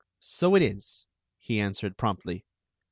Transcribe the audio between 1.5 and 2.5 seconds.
answered promptly.